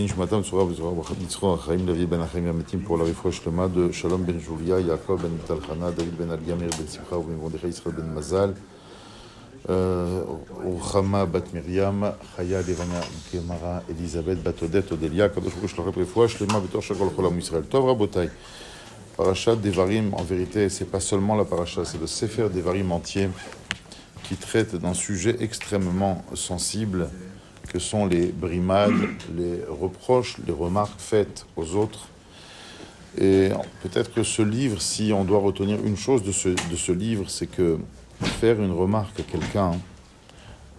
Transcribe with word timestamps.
Nishmatam 0.00 0.42
Tzura 0.42 0.64
B'Zura 0.64 0.94
B'Chaim 0.94 1.28
Chaim 1.64 1.86
David 1.86 2.08
Ben 2.08 2.18
la 2.18 2.26
de 2.26 2.40
Ben 3.76 4.16
Ben 4.16 4.32
Ben 6.18 6.18
Ben 6.18 6.28
Ben 7.96 8.14
Ben. 18.12 18.30
Parashat 19.16 19.56
Devarim, 19.56 20.14
en 20.14 20.22
vérité, 20.22 20.68
c'est 20.68 20.84
pas 20.84 21.00
seulement 21.00 21.34
la 21.34 21.44
parasha, 21.44 21.84
c'est 21.84 22.00
le 22.00 22.06
Devarim 22.48 22.92
entier 22.92 23.28
qui 24.28 24.36
traite 24.36 24.76
d'un 24.76 24.92
sujet 24.92 25.36
extrêmement 25.40 26.22
sensible 26.34 27.08
que 27.68 27.78
sont 27.78 28.04
les 28.04 28.26
brimades, 28.26 28.92
les 29.34 29.60
reproches, 29.68 30.36
les 30.46 30.52
remarques 30.52 31.00
faites 31.00 31.46
aux 31.56 31.74
autres. 31.74 32.08
Et 33.18 33.48
peut-être 33.82 34.12
que 34.12 34.22
ce 34.22 34.42
livre, 34.42 34.82
si 34.82 35.12
on 35.14 35.24
doit 35.24 35.38
retenir 35.38 35.78
une 35.84 35.96
chose 35.96 36.22
de 36.22 36.32
ce, 36.32 36.50
de 36.50 36.76
ce 36.76 36.92
livre, 36.92 37.30
c'est 37.30 37.46
que 37.46 37.78
faire 38.20 38.62
une 38.62 38.72
remarque 38.72 39.18
à 39.20 39.22
quelqu'un, 39.22 39.72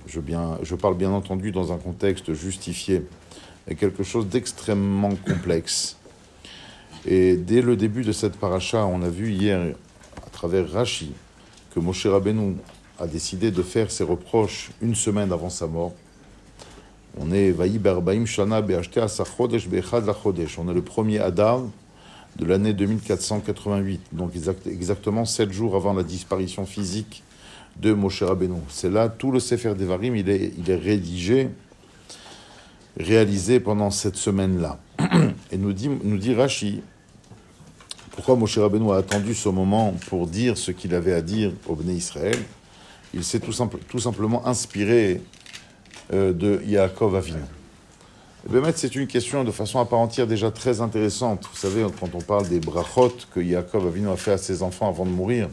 je, 0.05 0.19
bien, 0.19 0.59
je 0.61 0.75
parle 0.75 0.95
bien 0.95 1.11
entendu 1.11 1.51
dans 1.51 1.73
un 1.73 1.77
contexte 1.77 2.33
justifié, 2.33 3.03
est 3.67 3.75
quelque 3.75 4.03
chose 4.03 4.27
d'extrêmement 4.27 5.15
complexe. 5.27 5.97
Et 7.05 7.35
dès 7.35 7.61
le 7.63 7.75
début 7.75 8.03
de 8.03 8.11
cette 8.11 8.35
paracha, 8.37 8.85
on 8.85 9.01
a 9.01 9.09
vu 9.09 9.31
hier, 9.31 9.73
à 10.25 10.29
travers 10.29 10.71
Rashi, 10.71 11.13
que 11.73 11.79
Moshe 11.79 12.05
Rabbeinu 12.05 12.55
a 12.99 13.07
décidé 13.07 13.51
de 13.51 13.63
faire 13.63 13.91
ses 13.91 14.03
reproches 14.03 14.71
une 14.81 14.95
semaine 14.95 15.31
avant 15.31 15.49
sa 15.49 15.67
mort. 15.67 15.93
On 17.19 17.31
est 17.31 17.53
On 17.57 17.63
est 20.69 20.73
le 20.73 20.81
premier 20.81 21.19
Adar 21.19 21.61
de 22.37 22.45
l'année 22.45 22.73
2488, 22.73 24.01
donc 24.11 24.31
exactement 24.67 25.25
sept 25.25 25.51
jours 25.51 25.75
avant 25.75 25.93
la 25.93 26.03
disparition 26.03 26.65
physique 26.65 27.23
de 27.77 27.93
Moshe 27.93 28.23
Rabbeinu. 28.23 28.59
C'est 28.69 28.91
là 28.91 29.09
tout 29.09 29.31
le 29.31 29.39
Sefer 29.39 29.73
Devarim, 29.75 30.15
il 30.15 30.29
est, 30.29 30.53
il 30.57 30.69
est 30.69 30.75
rédigé, 30.75 31.49
réalisé 32.97 33.59
pendant 33.59 33.89
cette 33.89 34.15
semaine-là. 34.17 34.79
Et 35.51 35.57
nous 35.57 35.73
dit, 35.73 35.89
nous 35.89 36.19
Rashi, 36.37 36.81
pourquoi 38.11 38.35
Moshe 38.35 38.57
Rabbeinu 38.57 38.91
a 38.91 38.97
attendu 38.97 39.33
ce 39.33 39.49
moment 39.49 39.95
pour 40.07 40.27
dire 40.27 40.57
ce 40.57 40.71
qu'il 40.71 40.93
avait 40.93 41.13
à 41.13 41.21
dire 41.21 41.51
au 41.67 41.75
Bnei 41.75 41.95
Israël? 41.95 42.37
Il 43.13 43.23
s'est 43.23 43.39
tout, 43.39 43.99
simplement 43.99 44.45
inspiré 44.45 45.21
euh, 46.13 46.31
de 46.31 46.61
Yaakov 46.65 47.15
Avinu. 47.15 47.39
c'est 48.75 48.95
une 48.95 49.07
question 49.07 49.43
de 49.43 49.51
façon 49.51 49.79
à 49.79 49.85
part 49.85 49.99
entière 49.99 50.27
déjà 50.27 50.51
très 50.51 50.81
intéressante. 50.81 51.47
Vous 51.51 51.57
savez, 51.57 51.85
quand 51.99 52.13
on 52.13 52.21
parle 52.21 52.47
des 52.47 52.59
brachot 52.59 53.13
que 53.33 53.39
Yaakov 53.39 53.87
Avinu 53.87 54.09
a 54.09 54.15
fait 54.15 54.33
à 54.33 54.37
ses 54.37 54.61
enfants 54.61 54.89
avant 54.89 55.05
de 55.05 55.11
mourir, 55.11 55.49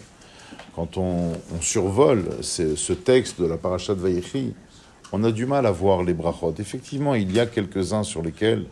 quand 0.75 0.98
on, 0.98 1.33
survole 1.63 2.25
ce 2.43 2.93
texte 2.93 3.41
de 3.41 3.47
la 3.47 3.57
parashat 3.57 3.95
Vayechi, 3.95 4.55
on 5.13 5.25
a 5.25 5.33
du 5.33 5.47
mal 5.47 5.65
à 5.65 5.70
voir 5.70 6.03
les 6.03 6.13
brachot. 6.13 6.55
Effectivement, 6.59 7.15
il 7.15 7.33
y 7.33 7.41
a 7.41 7.47
quelques-uns 7.47 8.03
sur 8.03 8.23
lesquels 8.23 8.67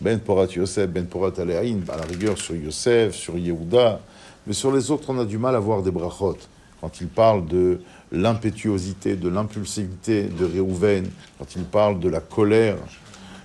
ben 0.00 0.18
Porat 0.18 0.46
Yosef, 0.46 0.88
Ben 0.88 1.06
Porat 1.06 1.32
Aleaïn, 1.38 1.80
à 1.88 1.96
la 1.96 2.04
rigueur 2.04 2.38
sur 2.38 2.54
Yosef, 2.54 3.14
sur 3.14 3.36
Yehuda, 3.36 4.00
mais 4.46 4.54
sur 4.54 4.72
les 4.72 4.90
autres, 4.90 5.10
on 5.10 5.18
a 5.18 5.24
du 5.24 5.38
mal 5.38 5.54
à 5.54 5.60
voir 5.60 5.82
des 5.82 5.90
brachot. 5.90 6.38
Quand 6.82 7.00
il 7.00 7.06
parle 7.06 7.46
de 7.46 7.80
l'impétuosité, 8.10 9.16
de 9.16 9.30
l'impulsivité 9.30 10.24
de 10.24 10.44
Réhouven, 10.44 11.08
quand 11.38 11.56
il 11.56 11.64
parle 11.64 11.98
de 11.98 12.10
la 12.10 12.20
colère 12.20 12.76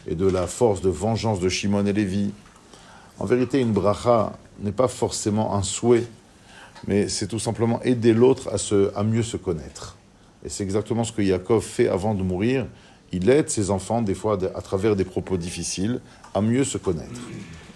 et 0.08 0.16
de 0.16 0.28
la 0.28 0.48
force 0.48 0.82
de 0.82 0.90
vengeance 0.90 1.40
de 1.40 1.48
Shimon 1.48 1.86
et 1.86 1.94
Lévi. 1.94 2.32
En 3.20 3.26
vérité, 3.26 3.62
une 3.62 3.72
bracha 3.72 4.34
n'est 4.60 4.74
pas 4.74 4.90
forcément 4.90 5.56
un 5.56 5.64
souhait, 5.64 6.08
mais 6.88 7.08
c'est 7.08 7.28
tout 7.28 7.40
simplement 7.40 7.82
aider 7.84 8.14
l'autre 8.14 8.50
à, 8.96 9.04
mieux 9.04 9.24
se 9.24 9.38
connaître. 9.38 9.96
Et 10.44 10.50
c'est 10.50 10.64
exactement 10.64 11.06
ce 11.06 11.14
que 11.14 11.22
Yaakov 11.22 11.64
fait 11.64 11.88
avant 11.88 12.14
de 12.14 12.24
mourir 12.24 12.66
il 13.12 13.30
aide 13.30 13.50
ses 13.50 13.72
enfants, 13.72 14.02
des 14.02 14.16
fois, 14.16 14.38
à 14.56 14.62
travers 14.62 14.96
des 14.96 15.06
propos 15.06 15.38
difficiles, 15.38 16.02
à 16.34 16.42
mieux 16.42 16.64
se 16.64 16.78
connaître. 16.78 17.22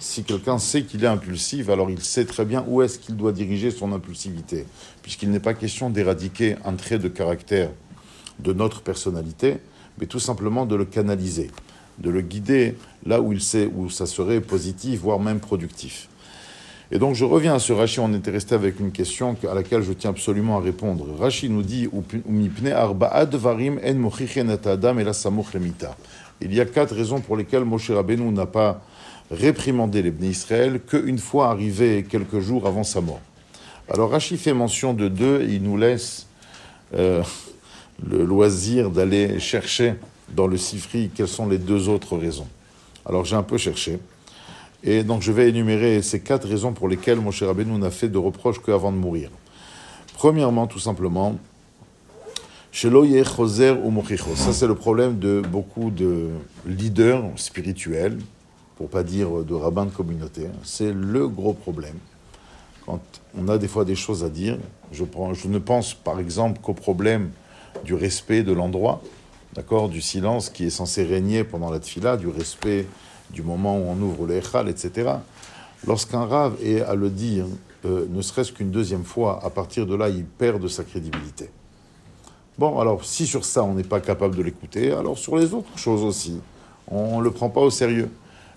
Si 0.02 0.24
quelqu'un 0.24 0.58
sait 0.58 0.82
qu'il 0.82 1.04
est 1.04 1.08
impulsif, 1.08 1.70
alors 1.70 1.92
il 1.92 2.02
sait 2.02 2.26
très 2.26 2.44
bien 2.44 2.66
où 2.68 2.82
est-ce 2.82 2.98
qu'il 2.98 3.16
doit 3.16 3.32
diriger 3.32 3.70
son 3.70 3.94
impulsivité, 3.94 4.66
puisqu'il 5.04 5.30
n'est 5.30 5.40
pas 5.40 5.54
question 5.54 5.92
d'éradiquer 5.92 6.56
un 6.66 6.74
trait 6.74 6.98
de 6.98 7.08
caractère 7.08 7.70
de 8.40 8.52
notre 8.52 8.82
personnalité, 8.82 9.58
mais 10.00 10.08
tout 10.08 10.20
simplement 10.20 10.66
de 10.66 10.76
le 10.76 10.86
canaliser, 10.86 11.52
de 12.00 12.10
le 12.10 12.22
guider 12.22 12.78
là 13.06 13.22
où 13.22 13.32
il 13.32 13.42
sait 13.42 13.70
où 13.76 13.92
ça 13.92 14.08
serait 14.08 14.42
positif, 14.42 15.02
voire 15.02 15.20
même 15.20 15.40
productif. 15.40 16.10
Et 16.90 16.98
donc 16.98 17.14
je 17.14 17.24
reviens 17.24 17.54
à 17.54 17.60
ce 17.60 17.72
Rashi, 17.72 18.00
on 18.00 18.12
était 18.16 18.32
resté 18.32 18.56
avec 18.56 18.80
une 18.80 18.92
question 18.92 19.38
à 19.48 19.54
laquelle 19.54 19.84
je 19.84 19.94
tiens 19.94 20.10
absolument 20.10 20.58
à 20.58 20.62
répondre. 20.62 21.06
Rashi 21.20 21.48
nous 21.48 21.62
dit 21.62 21.88
Il 26.42 26.54
y 26.56 26.60
a 26.60 26.66
quatre 26.66 26.96
raisons 26.96 27.22
pour 27.22 27.38
lesquelles 27.38 27.66
Moshe 27.66 27.92
Rabbeinu 27.92 28.32
n'a 28.32 28.48
pas 28.48 28.82
réprimandé 29.32 30.02
les 30.02 30.14
Israël 30.28 30.82
qu'une 30.86 31.18
fois 31.18 31.50
arrivé 31.50 32.06
quelques 32.08 32.40
jours 32.40 32.68
avant 32.68 32.84
sa 32.84 33.02
mort. 33.02 33.22
Alors 33.90 34.12
Rashi 34.12 34.38
fait 34.38 34.54
mention 34.54 34.94
de 34.94 35.08
deux, 35.08 35.48
il 35.50 35.64
nous 35.64 35.78
laisse 35.78 36.28
euh, 36.94 37.24
le 38.08 38.24
loisir 38.24 38.90
d'aller 38.90 39.40
chercher 39.40 39.96
dans 40.30 40.48
le 40.48 40.58
Sifri 40.58 41.10
quelles 41.14 41.28
sont 41.28 41.48
les 41.48 41.58
deux 41.58 41.90
autres 41.90 42.18
raisons. 42.18 42.48
Alors 43.06 43.26
j'ai 43.26 43.36
un 43.36 43.44
peu 43.44 43.58
cherché. 43.58 44.00
Et 44.84 45.04
donc 45.04 45.22
je 45.22 45.32
vais 45.32 45.50
énumérer 45.50 46.02
ces 46.02 46.20
quatre 46.20 46.48
raisons 46.48 46.74
pour 46.74 46.88
lesquelles 46.88 47.20
mon 47.20 47.32
cher 47.32 47.48
Rabbeinu 47.48 47.78
n'a 47.78 47.92
fait 47.92 48.10
de 48.10 48.18
reproches 48.18 48.62
qu'avant 48.62 48.92
de 48.92 48.98
mourir. 48.98 49.30
Premièrement, 50.14 50.68
tout 50.68 50.80
simplement, 50.80 51.38
ou. 53.84 54.36
Ça, 54.36 54.54
c'est 54.54 54.68
le 54.68 54.76
problème 54.76 55.20
de 55.20 55.42
beaucoup 55.42 55.92
de 55.92 56.30
leaders 56.66 57.24
spirituels, 57.36 58.18
pour 58.82 58.90
pas 58.90 59.04
dire 59.04 59.44
de 59.44 59.54
rabbins 59.54 59.86
de 59.86 59.92
communauté. 59.92 60.48
C'est 60.64 60.92
le 60.92 61.28
gros 61.28 61.54
problème. 61.54 61.98
Quand 62.88 63.00
on 63.38 63.48
a 63.48 63.60
des 63.60 63.68
fois 63.68 63.86
des 63.86 63.94
choses 63.94 64.24
à 64.24 64.30
dire, 64.30 64.58
je 64.92 65.04
ne 65.04 65.60
pense 65.60 65.94
par 65.94 66.20
exemple 66.20 66.60
qu'au 66.64 66.74
problème 66.74 67.30
du 67.86 67.94
respect 67.94 68.42
de 68.42 68.52
l'endroit, 68.52 69.04
d'accord, 69.54 69.88
du 69.88 70.02
silence 70.02 70.50
qui 70.50 70.66
est 70.66 70.72
censé 70.72 71.04
régner 71.04 71.44
pendant 71.44 71.70
la 71.70 71.78
tfila, 71.78 72.18
du 72.18 72.28
respect 72.28 72.88
du 73.30 73.44
moment 73.44 73.78
où 73.78 73.84
on 73.84 74.02
ouvre 74.02 74.26
le 74.26 74.38
Echal, 74.38 74.68
etc. 74.68 75.12
Lorsqu'un 75.86 76.26
rave 76.26 76.56
est 76.64 76.82
à 76.82 76.96
le 76.96 77.12
dire, 77.12 77.46
euh, 77.86 78.08
ne 78.10 78.24
serait-ce 78.24 78.52
qu'une 78.52 78.72
deuxième 78.72 79.04
fois, 79.04 79.46
à 79.46 79.52
partir 79.52 79.86
de 79.86 79.94
là, 79.94 80.10
il 80.10 80.26
perd 80.26 80.60
de 80.60 80.68
sa 80.68 80.84
crédibilité. 80.84 81.52
Bon, 82.58 82.80
alors 82.80 83.06
si 83.06 83.28
sur 83.28 83.46
ça 83.46 83.64
on 83.64 83.76
n'est 83.76 83.84
pas 83.84 84.00
capable 84.00 84.36
de 84.36 84.42
l'écouter, 84.42 84.92
alors 84.92 85.20
sur 85.20 85.38
les 85.38 85.54
autres 85.54 85.78
choses 85.78 86.04
aussi, 86.04 86.42
on 86.88 87.20
ne 87.20 87.24
le 87.24 87.30
prend 87.30 87.50
pas 87.50 87.62
au 87.62 87.70
sérieux. 87.70 88.10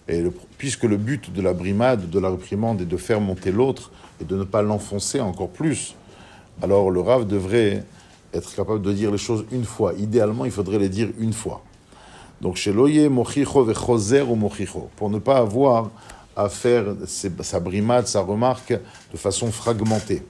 Et 0.09 0.23
puisque 0.59 0.85
le 0.85 0.97
but 0.97 1.33
de 1.33 1.41
la 1.41 1.55
brimade, 1.55 2.11
de 2.11 2.19
la 2.19 2.31
réprimande 2.31 2.81
est 2.83 2.87
de 2.87 2.97
faire 2.97 3.21
monter 3.21 3.51
l'autre 3.51 3.91
et 4.21 4.25
de 4.25 4.37
ne 4.37 4.45
pas 4.45 4.63
l'enfoncer 4.63 5.21
encore 5.21 5.49
plus, 5.49 5.95
alors 6.63 6.91
le 6.91 7.01
rave 7.01 7.27
devrait 7.27 7.85
être 8.33 8.55
capable 8.55 8.83
de 8.83 8.93
dire 8.93 9.11
les 9.11 9.19
choses 9.19 9.45
une 9.51 9.65
fois. 9.65 9.95
Idéalement, 9.95 10.45
il 10.45 10.51
faudrait 10.51 10.79
les 10.79 10.89
dire 10.89 11.09
une 11.19 11.33
fois. 11.33 11.63
Donc 12.41 12.57
chez 12.57 12.73
Loye, 12.73 13.09
Mochicho 13.09 13.73
Choser 13.73 14.23
ou 14.23 14.37
pour 14.97 15.09
ne 15.09 15.19
pas 15.19 15.39
avoir 15.39 15.91
à 16.37 16.49
faire 16.49 16.85
sa 17.07 17.61
brimade, 17.61 18.07
sa 18.07 18.21
remarque 18.21 18.73
de 19.13 19.17
façon 19.17 19.51
fragmentée. 19.53 20.23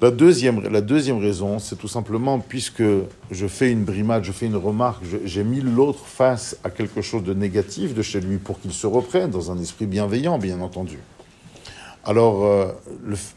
La 0.00 0.10
deuxième, 0.10 0.60
la 0.60 0.80
deuxième 0.80 1.18
raison, 1.18 1.60
c'est 1.60 1.76
tout 1.76 1.88
simplement 1.88 2.40
puisque 2.40 2.82
je 3.30 3.46
fais 3.46 3.70
une 3.70 3.84
brimade, 3.84 4.24
je 4.24 4.32
fais 4.32 4.46
une 4.46 4.56
remarque, 4.56 5.04
j'ai 5.24 5.44
mis 5.44 5.60
l'autre 5.60 6.04
face 6.04 6.56
à 6.64 6.70
quelque 6.70 7.00
chose 7.00 7.22
de 7.22 7.32
négatif 7.32 7.94
de 7.94 8.02
chez 8.02 8.20
lui 8.20 8.38
pour 8.38 8.60
qu'il 8.60 8.72
se 8.72 8.88
reprenne 8.88 9.30
dans 9.30 9.52
un 9.52 9.58
esprit 9.60 9.86
bienveillant, 9.86 10.38
bien 10.38 10.60
entendu. 10.60 10.98
Alors, 12.04 12.44
euh, 12.44 12.66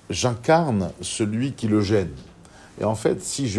j'incarne 0.09 0.89
celui 0.99 1.53
qui 1.53 1.67
le 1.67 1.81
gêne. 1.81 2.11
Et 2.81 2.85
en 2.85 2.95
fait, 2.95 3.21
si, 3.23 3.53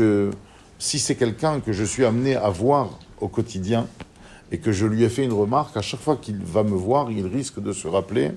si 0.79 0.99
c'est 0.99 1.15
quelqu'un 1.15 1.61
que 1.61 1.73
je 1.73 1.85
suis 1.85 2.05
amené 2.05 2.35
à 2.35 2.51
voir 2.51 2.99
au 3.21 3.29
quotidien 3.29 3.87
et 4.51 4.59
que 4.59 4.73
je 4.73 4.87
lui 4.87 5.05
ai 5.05 5.09
fait 5.09 5.25
une 5.25 5.33
remarque, 5.33 5.77
à 5.77 5.83
chaque 5.83 6.01
fois 6.01 6.17
qu'il 6.17 6.39
va 6.39 6.63
me 6.63 6.75
voir, 6.75 7.11
il 7.11 7.27
risque 7.27 7.61
de 7.61 7.73
se 7.73 7.87
rappeler 7.87 8.33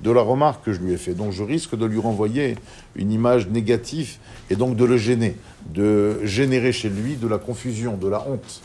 de 0.00 0.10
la 0.10 0.22
remarque 0.22 0.64
que 0.64 0.72
je 0.72 0.80
lui 0.80 0.92
ai 0.92 0.96
faite. 0.96 1.16
Donc 1.16 1.32
je 1.32 1.42
risque 1.42 1.76
de 1.76 1.84
lui 1.84 1.98
renvoyer 1.98 2.56
une 2.96 3.12
image 3.12 3.48
négative 3.48 4.16
et 4.48 4.56
donc 4.56 4.76
de 4.76 4.84
le 4.84 4.96
gêner, 4.96 5.36
de 5.66 6.24
générer 6.24 6.72
chez 6.72 6.88
lui 6.88 7.16
de 7.16 7.28
la 7.28 7.38
confusion, 7.38 7.96
de 7.96 8.08
la 8.08 8.26
honte. 8.26 8.62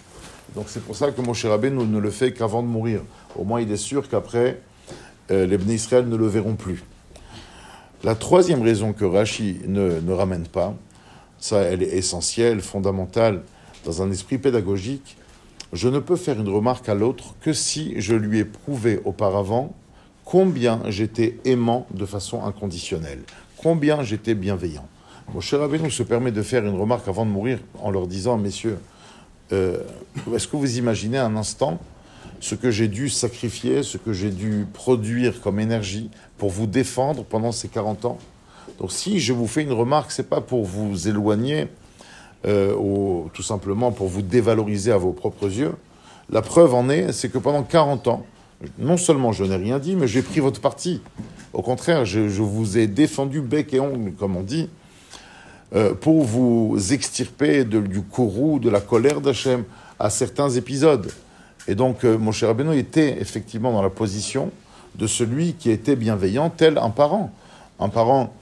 Donc 0.56 0.66
c'est 0.68 0.82
pour 0.82 0.96
ça 0.96 1.12
que 1.12 1.22
mon 1.22 1.34
cher 1.34 1.52
abbé 1.52 1.70
ne 1.70 2.00
le 2.00 2.10
fait 2.12 2.32
qu'avant 2.32 2.64
de 2.64 2.68
mourir. 2.68 3.02
Au 3.36 3.44
moins 3.44 3.60
il 3.60 3.72
est 3.72 3.78
sûr 3.78 4.08
qu'après, 4.08 4.62
euh, 5.32 5.46
les 5.46 5.58
Bnei 5.58 5.76
Israël 5.76 6.08
ne 6.08 6.16
le 6.16 6.28
verront 6.28 6.56
plus. 6.56 6.84
La 8.04 8.16
troisième 8.16 8.62
raison 8.62 8.94
que 8.94 9.04
Rashi 9.04 9.60
ne, 9.68 10.00
ne 10.00 10.14
ramène 10.14 10.48
pas, 10.48 10.74
ça 11.40 11.62
elle 11.62 11.84
est 11.84 11.98
essentielle, 11.98 12.62
fondamentale, 12.62 13.42
dans 13.84 14.02
un 14.02 14.12
esprit 14.12 14.38
pédagogique, 14.38 15.18
je 15.76 15.90
ne 15.90 16.00
peux 16.00 16.16
faire 16.16 16.40
une 16.40 16.48
remarque 16.48 16.88
à 16.88 16.96
l'autre 16.96 17.36
que 17.42 17.52
si 17.52 18.00
je 18.00 18.16
lui 18.16 18.40
ai 18.40 18.46
prouvé 18.46 19.02
auparavant 19.04 19.74
combien 20.24 20.82
j'étais 20.88 21.38
aimant 21.44 21.86
de 21.94 22.06
façon 22.06 22.44
inconditionnelle, 22.44 23.24
combien 23.58 24.02
j'étais 24.02 24.36
bienveillant. 24.36 24.88
Mon 25.34 25.42
cher 25.42 25.60
Rabbeinu 25.60 25.92
se 25.92 26.04
permet 26.04 26.32
de 26.32 26.42
faire 26.44 26.66
une 26.66 26.80
remarque 26.80 27.10
avant 27.10 27.26
de 27.26 27.32
mourir 27.32 27.60
en 27.82 27.92
leur 27.92 28.08
disant, 28.08 28.38
messieurs, 28.38 28.80
euh, 29.52 29.80
est-ce 30.34 30.48
que 30.48 30.56
vous 30.56 30.78
imaginez 30.78 31.18
un 31.18 31.36
instant 31.36 31.78
ce 32.40 32.56
que 32.56 32.72
j'ai 32.72 32.88
dû 32.88 33.10
sacrifier, 33.10 33.84
ce 33.84 33.98
que 33.98 34.14
j'ai 34.14 34.32
dû 34.32 34.66
produire 34.72 35.42
comme 35.42 35.60
énergie 35.60 36.10
pour 36.38 36.52
vous 36.52 36.68
défendre 36.68 37.26
pendant 37.26 37.52
ces 37.52 37.68
40 37.68 38.06
ans? 38.06 38.18
Donc 38.80 38.94
si 38.94 39.20
je 39.20 39.34
vous 39.34 39.46
fais 39.46 39.64
une 39.64 39.74
remarque, 39.74 40.12
c'est 40.12 40.30
pas 40.30 40.42
pour 40.42 40.64
vous 40.64 41.10
éloigner 41.10 41.68
euh, 42.46 42.76
ou 42.76 43.30
tout 43.34 43.44
simplement 43.44 43.92
pour 43.92 44.08
vous 44.08 44.22
dévaloriser 44.22 44.92
à 44.92 44.98
vos 44.98 45.12
propres 45.12 45.46
yeux. 45.46 45.74
La 46.30 46.42
preuve 46.42 46.74
en 46.74 46.90
est, 46.90 47.12
c'est 47.12 47.30
que 47.30 47.38
pendant 47.38 47.64
40 47.64 48.08
ans, 48.08 48.26
non 48.78 48.98
seulement 48.98 49.32
je 49.32 49.44
n'ai 49.44 49.56
rien 49.56 49.80
dit, 49.80 49.96
mais 49.96 50.08
j'ai 50.08 50.22
pris 50.22 50.40
votre 50.40 50.62
parti. 50.62 51.02
Au 51.54 51.62
contraire, 51.62 52.06
je, 52.06 52.20
vous 52.20 52.78
ai 52.78 52.88
défendu 52.88 53.42
bec 53.42 53.74
et 53.74 53.80
ongle, 53.80 54.14
comme 54.14 54.36
on 54.36 54.44
dit, 54.44 54.70
euh, 55.74 55.94
pour 55.94 56.24
vous 56.24 56.78
extirper 56.92 57.64
du 57.64 58.02
courroux, 58.02 58.60
de 58.60 58.70
la 58.70 58.82
colère 58.82 59.22
d'Hachem 59.22 59.64
à 60.00 60.10
certains 60.10 60.50
épisodes. 60.50 61.12
Et 61.68 61.76
donc, 61.76 62.04
euh, 62.04 62.18
mon 62.18 62.32
cher 62.32 62.50
Abeno 62.50 62.74
était 62.74 63.20
effectivement 63.20 63.72
dans 63.72 63.82
la 63.82 63.90
position 63.90 64.52
de 64.96 65.08
celui 65.08 65.54
qui 65.54 65.72
était 65.72 65.96
bienveillant, 65.96 66.50
tel 66.50 66.78
un 66.78 66.90
parent. 66.90 67.32
Un 67.80 67.90
parent, 67.90 68.34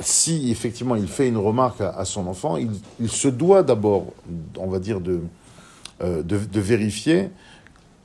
si 0.00 0.50
effectivement 0.50 0.96
il 0.96 1.06
fait 1.06 1.28
une 1.28 1.36
remarque 1.36 1.80
à, 1.80 2.04
son 2.04 2.26
enfant, 2.26 2.56
il, 2.56 3.08
se 3.08 3.28
doit 3.28 3.62
d'abord, 3.62 4.06
on 4.58 4.66
va 4.66 4.78
dire, 4.78 5.00
de, 5.00 5.20
euh, 6.02 6.22
de, 6.22 6.60
vérifier 6.60 7.30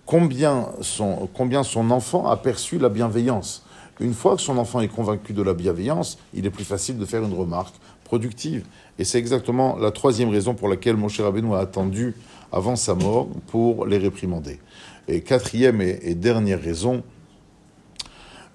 combien 0.05 0.69
son, 0.81 1.27
combien 1.33 1.63
son 1.63 1.89
enfant 1.91 2.27
a 2.27 2.37
perçu 2.37 2.77
la 2.77 2.89
bienveillance. 2.89 3.63
Une 3.99 4.13
fois 4.13 4.35
que 4.35 4.41
son 4.41 4.57
enfant 4.57 4.81
est 4.81 4.87
convaincu 4.87 5.33
de 5.33 5.41
la 5.41 5.53
bienveillance, 5.53 6.17
il 6.33 6.45
est 6.45 6.51
plus 6.51 6.63
facile 6.63 6.97
de 6.97 7.05
faire 7.05 7.23
une 7.23 7.33
remarque 7.33 7.75
productive. 8.03 8.65
Et 8.97 9.03
c'est 9.03 9.19
exactement 9.19 9.77
la 9.77 9.91
troisième 9.91 10.29
raison 10.29 10.53
pour 10.53 10.69
laquelle 10.69 10.95
mon 10.95 11.09
cher 11.09 11.25
Abeno 11.25 11.53
a 11.53 11.59
attendu 11.59 12.15
avant 12.51 12.75
sa 12.75 12.95
mort 12.95 13.27
pour 13.47 13.85
les 13.85 13.97
réprimander. 13.97 14.59
Et 15.07 15.21
quatrième 15.21 15.81
et, 15.81 16.15
dernière 16.15 16.61
raison, 16.61 17.03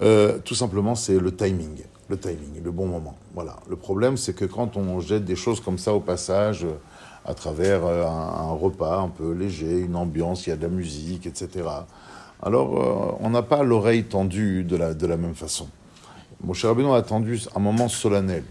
euh, 0.03 0.39
tout 0.39 0.55
simplement, 0.55 0.95
c'est 0.95 1.19
le 1.19 1.35
timing. 1.35 1.83
Le 2.09 2.19
timing, 2.19 2.63
le 2.63 2.71
bon 2.71 2.87
moment. 2.87 3.17
Voilà. 3.35 3.57
Le 3.69 3.77
problème, 3.77 4.17
c'est 4.17 4.35
que 4.35 4.45
quand 4.45 4.77
on 4.77 5.01
jette 5.01 5.25
des 5.25 5.37
choses 5.37 5.61
comme 5.61 5.79
ça 5.79 5.95
au 5.95 6.01
passage, 6.01 6.65
euh, 6.65 6.75
à 7.25 7.35
travers 7.35 7.85
euh, 7.85 8.05
un, 8.05 8.53
repas 8.53 9.01
un 9.01 9.09
peu 9.09 9.33
léger, 9.33 9.81
une 9.81 9.97
ambiance, 9.97 10.47
il 10.47 10.51
y 10.51 10.53
a 10.53 10.57
de 10.57 10.63
la 10.63 10.69
musique, 10.69 11.27
etc., 11.27 11.67
alors 12.43 13.17
on 13.21 13.31
n'a 13.31 13.41
pas 13.41 13.63
l'oreille 13.63 14.05
tendue 14.05 14.65
de 14.65 14.77
la, 14.77 14.93
de 14.93 15.07
la 15.07 15.17
même 15.17 15.35
façon. 15.35 15.67
Mon 16.43 16.53
cher 16.53 16.71
Abeno 16.71 16.93
a 16.93 16.99
attendu 16.99 17.41
un 17.55 17.61
moment 17.61 17.89
solennel 17.89 18.45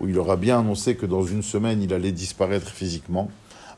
où 0.00 0.08
il 0.08 0.18
aura 0.18 0.36
bien 0.36 0.58
annoncé 0.58 0.96
que 0.96 1.06
dans 1.06 1.22
une 1.22 1.42
semaine, 1.42 1.82
il 1.82 1.92
allait 1.92 2.12
disparaître 2.12 2.68
physiquement. 2.68 3.28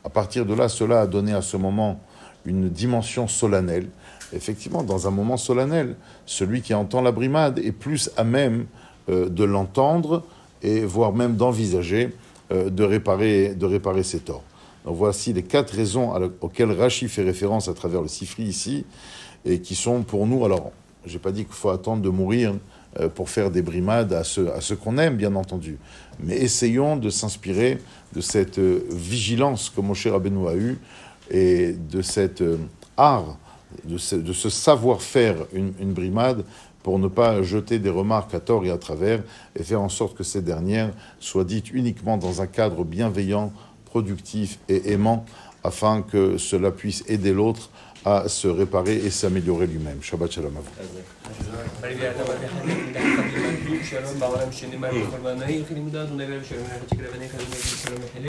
À 0.03 0.09
partir 0.09 0.45
de 0.45 0.53
là, 0.53 0.69
cela 0.69 1.01
a 1.01 1.07
donné 1.07 1.33
à 1.33 1.41
ce 1.41 1.57
moment 1.57 1.99
une 2.45 2.69
dimension 2.69 3.27
solennelle. 3.27 3.89
Effectivement, 4.31 4.83
dans 4.83 5.07
un 5.07 5.11
moment 5.11 5.37
solennel, 5.37 5.95
celui 6.25 6.61
qui 6.61 6.73
entend 6.73 7.01
la 7.01 7.11
brimade 7.11 7.59
est 7.59 7.71
plus 7.71 8.09
à 8.17 8.23
même 8.23 8.61
euh, 8.61 8.82
de 9.07 9.43
l'entendre 9.43 10.23
et 10.61 10.85
voire 10.85 11.13
même 11.13 11.35
d'envisager 11.35 12.09
euh, 12.51 12.69
de, 12.69 12.83
réparer, 12.83 13.55
de 13.55 13.65
réparer 13.65 14.03
ses 14.03 14.19
torts. 14.19 14.43
Voici 14.83 15.31
les 15.31 15.43
quatre 15.43 15.71
raisons 15.73 16.11
auxquelles 16.41 16.71
Rachi 16.71 17.07
fait 17.07 17.23
référence 17.23 17.69
à 17.69 17.73
travers 17.73 18.01
le 18.01 18.09
Sifri 18.09 18.43
ici, 18.43 18.85
et 19.45 19.61
qui 19.61 19.75
sont 19.75 20.03
pour 20.03 20.27
nous, 20.27 20.43
alors, 20.43 20.71
j'ai 21.05 21.19
pas 21.19 21.31
dit 21.31 21.45
qu'il 21.45 21.53
faut 21.53 21.69
attendre 21.69 22.01
de 22.01 22.09
mourir 22.09 22.53
euh, 22.99 23.07
pour 23.07 23.29
faire 23.29 23.49
des 23.49 23.61
brimades 23.61 24.11
à 24.11 24.25
ceux, 24.25 24.51
à 24.51 24.59
qu'on 24.75 24.97
aime, 24.97 25.15
bien 25.15 25.35
entendu. 25.35 25.77
Mais 26.19 26.35
essayons 26.35 26.97
de 26.97 27.09
s'inspirer 27.09 27.79
de 28.13 28.19
cette 28.19 28.59
euh, 28.59 28.85
vigilance 28.91 29.69
que 29.69 29.79
Moshe 29.79 30.07
Rabbeinu 30.07 30.47
a 30.49 30.55
eue 30.55 30.77
et 31.31 31.71
de 31.71 32.01
cet 32.01 32.41
euh, 32.41 32.57
art, 32.97 33.37
de 33.85 33.97
ce, 33.97 34.49
savoir-faire 34.49 35.37
une, 35.53 35.73
une, 35.79 35.93
brimade 35.93 36.43
pour 36.83 36.99
ne 36.99 37.07
pas 37.07 37.41
jeter 37.41 37.79
des 37.79 37.89
remarques 37.89 38.33
à 38.33 38.39
tort 38.39 38.65
et 38.65 38.69
à 38.69 38.77
travers 38.77 39.23
et 39.57 39.63
faire 39.63 39.81
en 39.81 39.89
sorte 39.89 40.15
que 40.15 40.23
ces 40.23 40.41
dernières 40.41 40.91
soient 41.19 41.45
dites 41.45 41.71
uniquement 41.71 42.17
dans 42.17 42.41
un 42.41 42.47
cadre 42.47 42.83
bienveillant, 42.83 43.51
productif 43.85 44.59
et 44.69 44.91
aimant 44.91 45.25
afin 45.63 46.01
que 46.01 46.37
cela 46.37 46.71
puisse 46.71 47.03
aider 47.07 47.33
l'autre 47.33 47.69
à 48.05 48.27
se 48.27 48.49
réparer 48.49 48.95
et 48.95 49.09
s'améliorer 49.09 49.65
lui-même. 49.65 50.01
Shabbat 50.01 50.29
shalom 50.29 50.57
à 50.57 50.59
vous. 50.59 50.67